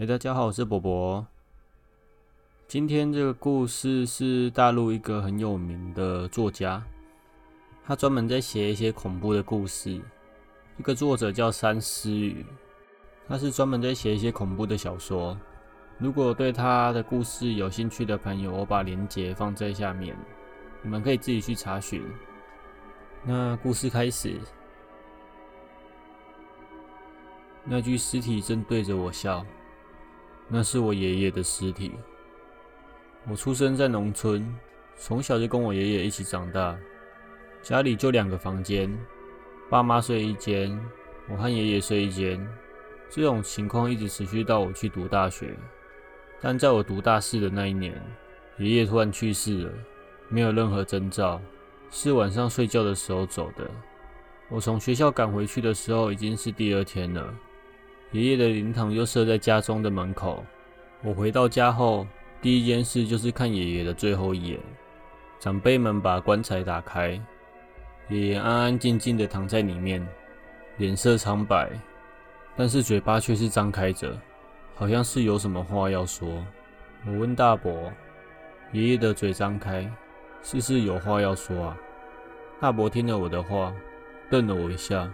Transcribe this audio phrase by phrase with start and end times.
[0.00, 1.26] 哎，大家好，我是伯伯。
[2.68, 6.80] 今天这个故事是大陆一个很有名的作家，
[7.84, 10.00] 他专门在写一些恐怖的故事。
[10.76, 12.46] 这个作者叫山思雨，
[13.26, 15.36] 他是专门在写一些恐怖的小说。
[15.98, 20.16] 如果对他的故事有兴趣的朋友，我把链接放在下面，
[20.80, 22.00] 你们可以自己去查询。
[23.24, 24.38] 那故事开始，
[27.64, 29.44] 那具尸体正对着我笑。
[30.48, 31.92] 那是我爷爷的尸体。
[33.28, 34.54] 我出生在农村，
[34.96, 36.76] 从小就跟我爷爷一起长大。
[37.60, 38.90] 家里就两个房间，
[39.68, 40.80] 爸妈睡一间，
[41.28, 42.40] 我和爷爷睡一间。
[43.10, 45.54] 这种情况一直持续到我去读大学。
[46.40, 48.00] 但在我读大四的那一年，
[48.58, 49.72] 爷爷突然去世了，
[50.28, 51.40] 没有任何征兆，
[51.90, 53.68] 是晚上睡觉的时候走的。
[54.48, 57.34] 我从学校赶回去的时候，已经是第二天了。
[58.12, 60.42] 爷爷的灵堂就设在家中的门口。
[61.02, 62.06] 我回到家后，
[62.40, 64.58] 第一件事就是看爷爷的最后一眼。
[65.38, 67.20] 长辈们把棺材打开，
[68.08, 70.04] 爷爷安安静静地躺在里面，
[70.78, 71.70] 脸色苍白，
[72.56, 74.18] 但是嘴巴却是张开着，
[74.74, 76.26] 好像是有什么话要说。
[77.06, 77.92] 我问大伯
[78.72, 79.82] ：“爷爷的嘴张开，
[80.42, 81.78] 是不是有话要说啊？”
[82.58, 83.72] 大伯听了我的话，
[84.30, 85.08] 瞪了我一下，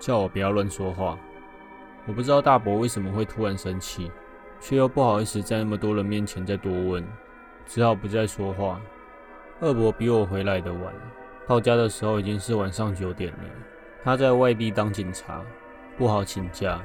[0.00, 1.16] 叫我不要乱说话。
[2.06, 4.10] 我不知道大伯为什么会突然生气，
[4.60, 7.06] 却又不好意思在那么多人面前再多问，
[7.64, 8.80] 只好不再说话。
[9.60, 10.92] 二伯比我回来的晚，
[11.46, 13.38] 到家的时候已经是晚上九点了。
[14.02, 15.40] 他在外地当警察，
[15.96, 16.82] 不好请假。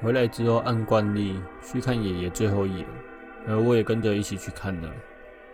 [0.00, 2.86] 回来之后按惯例去看爷爷最后一眼，
[3.46, 4.88] 而我也跟着一起去看了，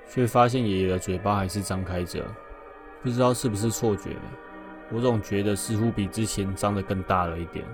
[0.07, 2.23] 却发现爷爷的嘴巴还是张开着，
[3.03, 4.11] 不知道是不是错觉，
[4.93, 7.65] 我总觉得似乎比之前张得更大了一点。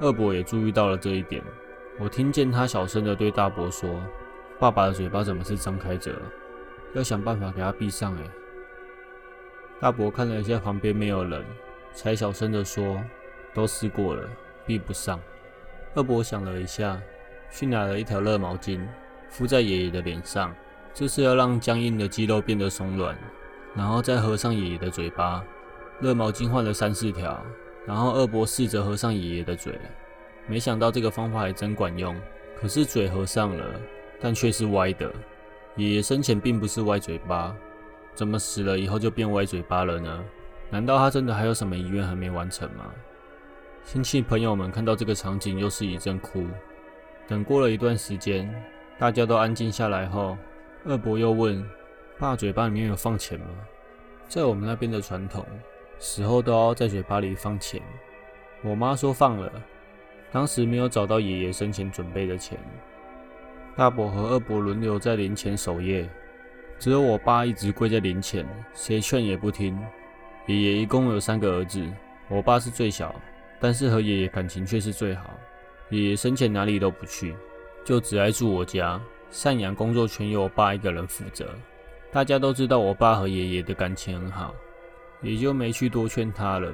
[0.00, 1.42] 二伯也注意到了这一点，
[1.98, 3.88] 我听见他小声地对大伯说
[4.58, 6.12] ：“爸爸的嘴巴怎么是张开着？
[6.94, 8.30] 要想办法给他闭上。”哎，
[9.80, 11.44] 大伯看了一下旁边没有人，
[11.92, 13.00] 才小声地说
[13.54, 14.28] ：“都试过了，
[14.66, 15.20] 闭不上。”
[15.94, 17.00] 二伯想了一下，
[17.50, 18.80] 去拿了一条热毛巾
[19.28, 20.52] 敷在爷爷的脸上，
[20.92, 23.16] 这是要让僵硬的肌肉变得松软，
[23.76, 25.44] 然后再合上爷爷的嘴巴。
[26.00, 27.40] 热毛巾换了三四条。
[27.86, 29.78] 然后二伯试着合上爷爷的嘴，
[30.46, 32.14] 没想到这个方法还真管用。
[32.56, 33.64] 可是嘴合上了，
[34.20, 35.12] 但却是歪的。
[35.76, 37.54] 爷爷生前并不是歪嘴巴，
[38.14, 40.24] 怎么死了以后就变歪嘴巴了呢？
[40.70, 42.86] 难道他真的还有什么遗愿还没完成吗？
[43.84, 46.46] 亲戚朋友们看到这个场景，又是一阵哭。
[47.26, 48.50] 等过了一段时间，
[48.98, 50.38] 大家都安静下来后，
[50.86, 51.62] 二伯又问
[52.18, 53.46] ：“爸嘴巴里面有放钱吗？”
[54.26, 55.44] 在我们那边的传统。
[55.98, 57.80] 死后都要在嘴巴里放钱。
[58.62, 59.52] 我妈说放了，
[60.32, 62.58] 当时没有找到爷爷生前准备的钱。
[63.76, 66.08] 大伯和二伯轮流在灵前守夜，
[66.78, 69.78] 只有我爸一直跪在灵前，谁劝也不听。
[70.46, 71.82] 爷爷一共有三个儿子，
[72.28, 73.14] 我爸是最小，
[73.58, 75.30] 但是和爷爷感情却是最好。
[75.90, 77.34] 爷爷生前哪里都不去，
[77.84, 79.00] 就只爱住我家，
[79.32, 81.48] 赡养工作全由我爸一个人负责。
[82.12, 84.54] 大家都知道我爸和爷爷的感情很好。
[85.22, 86.72] 也就没去多劝他了。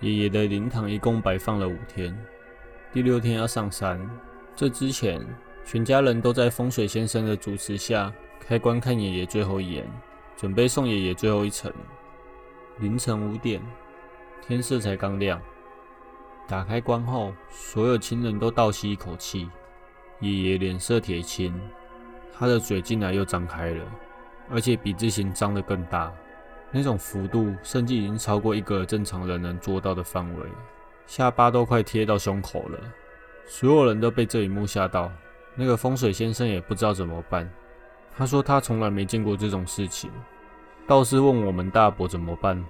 [0.00, 2.16] 爷爷的灵堂一共摆放了五天，
[2.92, 4.00] 第六天要上山。
[4.54, 5.20] 这之前，
[5.64, 9.90] 全家人都在风水先生的主持下开棺看爷爷最后一眼，
[10.36, 11.72] 准备送爷爷最后一程。
[12.78, 13.60] 凌晨五点，
[14.46, 15.40] 天色才刚亮。
[16.46, 19.48] 打开棺后，所有亲人都倒吸一口气。
[20.20, 21.52] 爷爷脸色铁青，
[22.32, 23.84] 他的嘴竟然又张开了，
[24.48, 26.12] 而且比之前张得更大。
[26.70, 30.46] 那种幅度甚至已经超过一个正常人能做到的范围，
[31.06, 32.78] 下巴都快贴到胸口了。
[33.46, 35.10] 所有人都被这一幕吓到，
[35.54, 37.50] 那个风水先生也不知道怎么办。
[38.14, 40.10] 他说他从来没见过这种事情，
[40.86, 42.62] 倒是问我们大伯怎么办。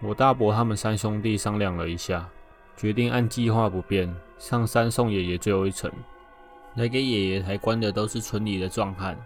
[0.00, 2.28] 我大伯他们三兄弟商量了一下，
[2.76, 5.90] 决定按计划不变，上山送爷爷最后一程。
[6.74, 9.16] 来给爷爷抬棺的都是村里的壮汉，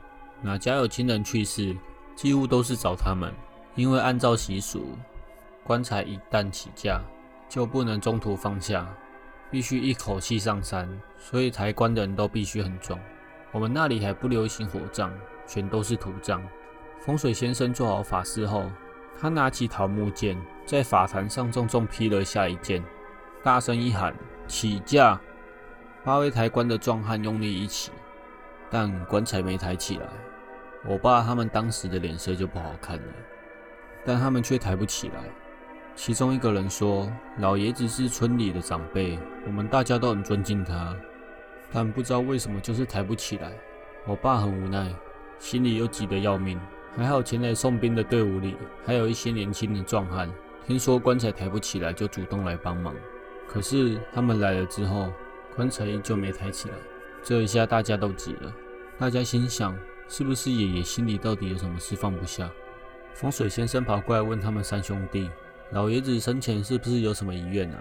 [0.41, 1.77] 哪家有亲人去世，
[2.15, 3.33] 几乎都是找他们。
[3.81, 4.95] 因为按照习俗，
[5.65, 7.01] 棺材一旦起架，
[7.49, 8.87] 就不能中途放下，
[9.51, 10.87] 必须一口气上山，
[11.17, 13.01] 所以抬棺的人都必须很壮。
[13.51, 15.11] 我们那里还不流行火葬，
[15.47, 16.47] 全都是土葬。
[17.01, 18.71] 风水先生做好法事后，
[19.19, 20.37] 他拿起桃木剑，
[20.67, 22.85] 在法坛上重重劈了下一剑，
[23.43, 24.15] 大声一喊
[24.47, 25.19] ：“起驾！”
[26.05, 27.91] 八位抬棺的壮汉用力一起，
[28.69, 30.07] 但棺材没抬起来。
[30.85, 33.13] 我爸他们当时的脸色就不好看了。
[34.05, 35.17] 但他们却抬不起来。
[35.95, 40.97] 其中一个人说：“老爷子是村里的长辈，我们大家都很尊敬他。
[41.73, 43.53] 但不知道为什么就是抬不起来。
[44.07, 44.95] 我爸很无奈，
[45.39, 46.59] 心里又急得要命。
[46.97, 50.29] 还好前来送殡的队伍里还有一些年轻的壮汉，
[50.67, 52.95] 听说棺材抬不起来就主动来帮忙。
[53.47, 55.13] 可是他们来了之后，
[55.55, 56.75] 棺材依旧没抬起来。
[57.23, 58.53] 这一下大家都急了，
[58.99, 59.77] 大家心想
[60.09, 62.51] 是不是爷爷心里到底有什么事放不下？
[63.15, 65.31] 风水先生跑过来问他们三兄弟
[65.73, 67.79] ：“老爷子生前是不是有什么遗愿啊？”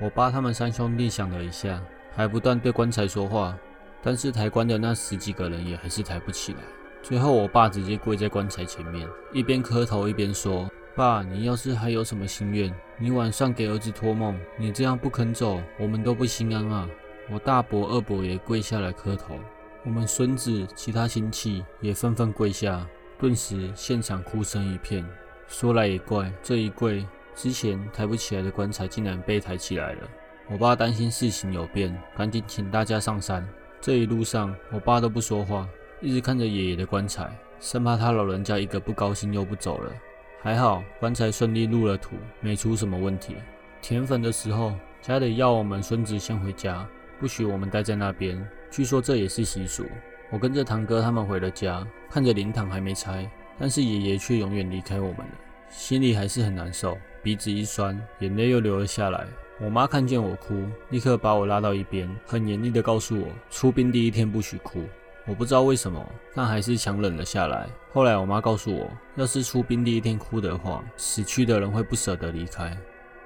[0.00, 1.82] 我爸他们三兄弟想了一下，
[2.14, 3.56] 还不断对棺材说话，
[4.02, 6.60] 但是抬棺的那十几个人也还是抬不起来。
[7.02, 14.38] 最后，我爸直接跪在棺材前面，一边磕头一边说：“爸，你要是还有什么心愿，你晚上给儿子托梦。
[14.56, 16.88] 你这样不肯走，我们都不心安啊。”
[17.30, 19.38] 我大伯、二伯也跪下来磕头，
[19.84, 22.86] 我们孙子、其他亲戚也纷纷跪下，
[23.18, 25.04] 顿时现场哭声一片。
[25.48, 30.08] 说来也怪，这一跪，之前抬不起来的棺材竟然被抬起来了。
[30.50, 33.46] 我爸担心事情有变，赶紧请大家上山。
[33.80, 35.68] 这一路上，我爸都不说话。
[36.00, 37.30] 一直看着爷爷的棺材，
[37.60, 39.92] 生怕他老人家一个不高兴又不走了。
[40.40, 43.34] 还好棺材顺利入了土，没出什么问题。
[43.82, 46.86] 填坟的时候，家里要我们孙子先回家，
[47.18, 48.46] 不许我们待在那边。
[48.70, 49.84] 据说这也是习俗。
[50.30, 55.32] 我跟着堂哥他们回了家，看着灵堂还没拆，但是爷爷却永远离开我们了，
[55.70, 59.26] 心里还是很难受，鼻子一酸，眼泪又流了下来。
[59.60, 64.84] 我妈看见我哭，立刻把我拉到一边，很严厉地告诉我，出殡第一天不许哭。
[65.26, 67.66] 我不知道为什么，但还是强忍了下来。
[67.92, 72.76] 后来我妈告诉我，要是出殡第一天哭的话，死去的人会不舍得离开。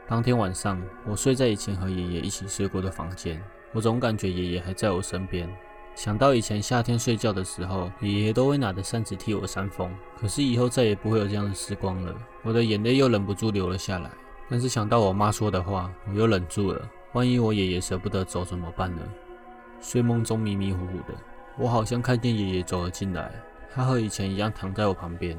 [0.08, 3.40] 当天晚上，我睡在以前和爷爷一起睡过的房间，
[3.72, 5.48] 我总感觉爷爷还在我身边。
[5.94, 9.94] 想到以前夏天睡觉的时候，爷爷都会拿着扇子替我扇风。
[10.19, 14.11] 可是以后再也不会有这样的时光了，我的眼泪又忍不住流了下来。
[14.49, 16.91] 但是想到我妈说的话，我又忍住了。
[17.12, 19.03] 万一我爷爷舍不得走怎么办呢？
[19.81, 21.15] 睡梦中迷迷糊糊的。
[21.59, 23.31] 我好像看见爷爷走了进来，
[23.73, 25.39] 他和以前一样躺在我旁边，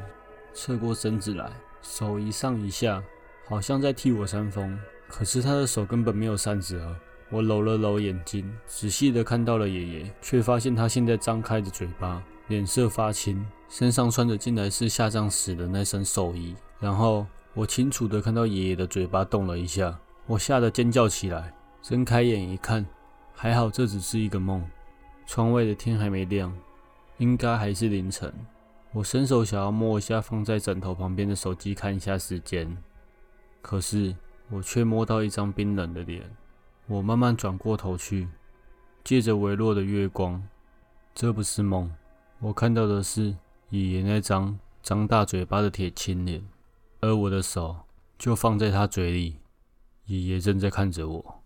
[0.54, 1.52] 侧过身子来，
[1.82, 3.02] 手一上一下，
[3.48, 4.80] 好像在替我扇风。
[5.08, 6.96] 可是他的手根本没有扇子啊！
[7.30, 16.56] 我揉了揉眼睛，仔细的看到了爷爷，却发现他现在张开着嘴巴，脸色发青，身上穿着进来是下葬时的那身寿衣。
[16.80, 19.98] 然后我清楚的看到爷爷的嘴巴动了一下，
[20.28, 22.86] 我吓得尖叫起来，睁开眼一看，
[23.34, 24.64] 还好这只是一个梦。
[25.26, 26.54] 窗外的天还没亮，
[27.18, 28.32] 应该还是凌晨。
[28.92, 32.78] 我伸手想要摸一下放在枕头旁边的手机，看一下时间，
[33.62, 34.16] 可是
[34.52, 36.22] 我却摸到一张冰冷的脸。
[36.88, 38.28] 我慢慢转过头去，
[39.04, 40.42] 借着微弱的月光，
[41.16, 41.90] 这不是梦，
[42.40, 43.36] 我看到的是
[43.70, 46.44] 爷爷那张张大嘴巴的铁青脸，
[47.00, 47.78] 而我的手
[48.18, 49.38] 就放在他嘴里，
[50.06, 51.43] 爷爷正在看着我。